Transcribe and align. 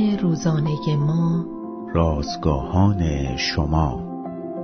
روزانه 0.00 0.96
ما. 0.96 1.46
رازگاهان 1.94 3.36
شما. 3.36 4.12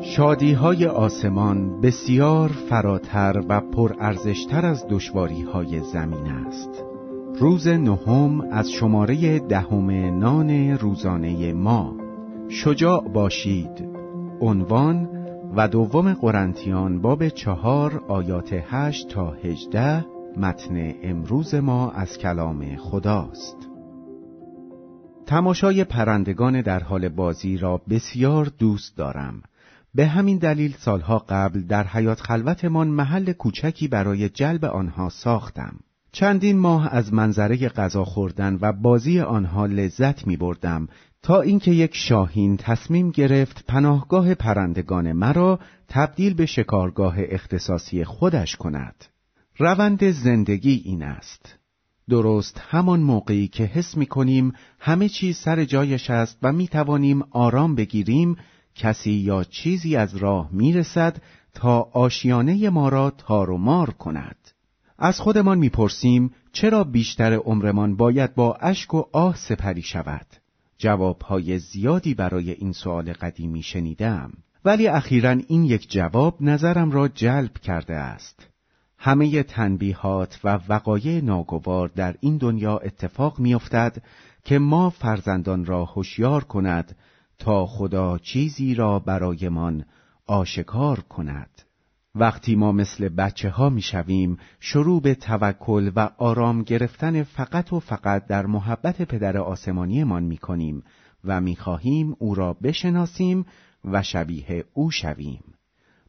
شادی 0.00 0.52
های 0.52 0.86
آسمان 0.86 1.80
بسیار 1.80 2.48
فراتر 2.48 3.42
و 3.48 3.60
پرارزشتر 3.60 4.66
از 4.66 4.86
دشواری 4.90 5.42
های 5.42 5.80
زمین 5.80 6.26
است. 6.46 6.84
روز 7.38 7.68
نهم 7.68 8.40
از 8.40 8.70
شماره 8.70 9.38
دهم 9.38 9.90
نان 10.18 10.50
روزانه 10.70 11.52
ما. 11.52 11.96
شجاع 12.48 13.08
باشید. 13.08 13.88
عنوان 14.40 15.08
و 15.56 15.68
دوم 15.68 16.14
قرنتیان 16.14 17.00
باب 17.00 17.28
چهار 17.28 18.04
آیات 18.08 18.52
هشت 18.52 19.08
تا 19.08 19.30
هجده 19.30 20.06
متن 20.36 20.92
امروز 21.02 21.54
ما 21.54 21.90
از 21.90 22.18
کلام 22.18 22.76
خداست. 22.76 23.67
تماشای 25.28 25.84
پرندگان 25.84 26.60
در 26.60 26.82
حال 26.82 27.08
بازی 27.08 27.56
را 27.56 27.80
بسیار 27.90 28.52
دوست 28.58 28.96
دارم 28.96 29.42
به 29.94 30.06
همین 30.06 30.38
دلیل 30.38 30.74
سالها 30.78 31.18
قبل 31.28 31.60
در 31.60 31.86
حیات 31.86 32.20
خلوتمان 32.20 32.88
محل 32.88 33.32
کوچکی 33.32 33.88
برای 33.88 34.28
جلب 34.28 34.64
آنها 34.64 35.08
ساختم 35.08 35.76
چندین 36.12 36.58
ماه 36.58 36.94
از 36.94 37.12
منظره 37.12 37.68
غذا 37.68 38.04
خوردن 38.04 38.58
و 38.60 38.72
بازی 38.72 39.20
آنها 39.20 39.66
لذت 39.66 40.26
می 40.26 40.36
بردم 40.36 40.88
تا 41.22 41.40
اینکه 41.40 41.70
یک 41.70 41.94
شاهین 41.94 42.56
تصمیم 42.56 43.10
گرفت 43.10 43.64
پناهگاه 43.66 44.34
پرندگان 44.34 45.12
مرا 45.12 45.58
تبدیل 45.88 46.34
به 46.34 46.46
شکارگاه 46.46 47.14
اختصاصی 47.18 48.04
خودش 48.04 48.56
کند. 48.56 49.04
روند 49.58 50.10
زندگی 50.10 50.82
این 50.84 51.02
است. 51.02 51.58
درست 52.08 52.62
همان 52.68 53.00
موقعی 53.00 53.48
که 53.48 53.64
حس 53.64 53.96
می 53.96 54.06
کنیم 54.06 54.52
همه 54.78 55.08
چیز 55.08 55.36
سر 55.36 55.64
جایش 55.64 56.10
است 56.10 56.38
و 56.42 56.52
می 56.52 56.68
توانیم 56.68 57.22
آرام 57.30 57.74
بگیریم 57.74 58.36
کسی 58.74 59.12
یا 59.12 59.44
چیزی 59.44 59.96
از 59.96 60.16
راه 60.16 60.48
می 60.52 60.72
رسد 60.72 61.22
تا 61.54 61.80
آشیانه 61.92 62.70
ما 62.70 62.88
را 62.88 63.10
تار 63.10 63.50
و 63.50 63.58
مار 63.58 63.90
کند. 63.90 64.36
از 64.98 65.20
خودمان 65.20 65.58
می‌پرسیم 65.58 66.30
چرا 66.52 66.84
بیشتر 66.84 67.32
عمرمان 67.32 67.96
باید 67.96 68.34
با 68.34 68.54
اشک 68.54 68.94
و 68.94 69.04
آه 69.12 69.36
سپری 69.36 69.82
شود؟ 69.82 70.26
جوابهای 70.78 71.58
زیادی 71.58 72.14
برای 72.14 72.50
این 72.50 72.72
سوال 72.72 73.12
قدیمی 73.12 73.62
شنیدم 73.62 74.32
ولی 74.64 74.88
اخیرا 74.88 75.30
این 75.30 75.64
یک 75.64 75.90
جواب 75.90 76.36
نظرم 76.42 76.90
را 76.90 77.08
جلب 77.08 77.52
کرده 77.52 77.96
است. 77.96 78.48
همه 78.98 79.42
تنبیهات 79.42 80.40
و 80.44 80.58
وقایع 80.68 81.20
ناگوار 81.20 81.88
در 81.88 82.14
این 82.20 82.36
دنیا 82.36 82.78
اتفاق 82.78 83.38
میافتد 83.38 84.02
که 84.44 84.58
ما 84.58 84.90
فرزندان 84.90 85.64
را 85.64 85.84
هوشیار 85.84 86.44
کند 86.44 86.96
تا 87.38 87.66
خدا 87.66 88.18
چیزی 88.18 88.74
را 88.74 88.98
برایمان 88.98 89.84
آشکار 90.26 91.00
کند. 91.00 91.62
وقتی 92.14 92.56
ما 92.56 92.72
مثل 92.72 93.08
بچه 93.08 93.50
ها 93.50 93.70
می 93.70 93.82
شویم 93.82 94.38
شروع 94.60 95.02
به 95.02 95.14
توکل 95.14 95.90
و 95.96 96.10
آرام 96.18 96.62
گرفتن 96.62 97.22
فقط 97.22 97.72
و 97.72 97.80
فقط 97.80 98.26
در 98.26 98.46
محبت 98.46 99.02
پدر 99.02 99.38
آسمانیمان 99.38 100.22
می 100.22 100.38
کنیم 100.38 100.82
و 101.24 101.40
می 101.40 101.56
خواهیم 101.56 102.16
او 102.18 102.34
را 102.34 102.52
بشناسیم 102.52 103.46
و 103.84 104.02
شبیه 104.02 104.64
او 104.74 104.90
شویم. 104.90 105.47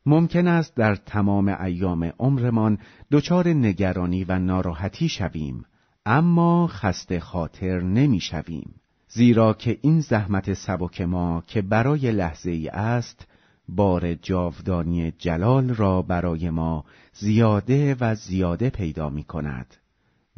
ممکن 0.09 0.47
است 0.47 0.75
در 0.75 0.95
تمام 0.95 1.47
ایام 1.47 2.11
عمرمان 2.19 2.77
دچار 3.11 3.47
نگرانی 3.47 4.23
و 4.23 4.39
ناراحتی 4.39 5.09
شویم 5.09 5.65
اما 6.05 6.67
خسته 6.67 7.19
خاطر 7.19 7.81
نمی 7.81 8.19
شویم. 8.19 8.75
زیرا 9.07 9.53
که 9.53 9.77
این 9.81 9.99
زحمت 9.99 10.53
سبک 10.53 11.02
ما 11.02 11.43
که 11.47 11.61
برای 11.61 12.11
لحظه 12.11 12.52
ای 12.52 12.67
است 12.67 13.27
بار 13.67 14.14
جاودانی 14.14 15.11
جلال 15.11 15.70
را 15.70 16.02
برای 16.02 16.49
ما 16.49 16.86
زیاده 17.14 17.95
و 17.99 18.15
زیاده 18.15 18.70
پیدا 18.70 19.09
می 19.09 19.23
کند. 19.23 19.76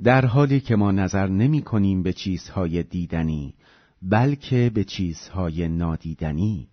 در 0.04 0.26
حالی 0.26 0.60
که 0.60 0.76
ما 0.76 0.92
نظر 0.92 1.28
نمی 1.28 1.62
کنیم 1.62 2.04
به 2.04 2.14
چیزهای 2.14 2.84
دیدنی 2.84 3.54
بلکه 4.02 4.72
به 4.74 4.84
چیزهای 4.84 5.68
نادیدنی 5.68 6.68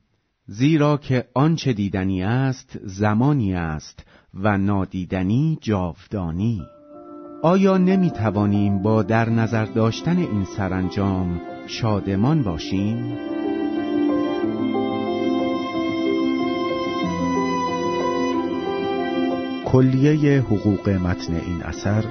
زیرا 0.51 0.97
که 0.97 1.25
آنچه 1.35 1.73
دیدنی 1.73 2.23
است 2.23 2.79
زمانی 2.85 3.55
است 3.55 4.05
و 4.35 4.59
نادیدنی 4.59 5.59
جاودانی 5.61 6.63
آیا 7.43 7.79
نمی 7.79 8.11
توانیم 8.11 8.83
با 8.83 9.03
در 9.03 9.29
نظر 9.31 9.65
داشتن 9.65 10.19
این 10.19 10.45
سرانجام 10.45 11.41
شادمان 11.67 12.43
باشیم؟ 12.43 13.19
کلیه 19.65 20.41
حقوق 20.41 20.89
متن 20.89 21.35
این 21.35 21.63
اثر 21.63 22.05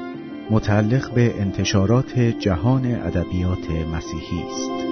متعلق 0.49 1.13
به 1.13 1.41
انتشارات 1.41 2.19
جهان 2.19 2.85
ادبیات 2.85 3.69
مسیحی 3.69 4.43
است. 4.43 4.87